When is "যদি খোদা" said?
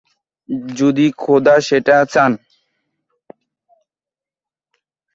0.75-1.55